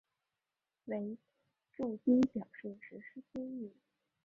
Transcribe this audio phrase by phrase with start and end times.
[0.85, 1.15] 为
[1.71, 3.71] 住居表示实施区域。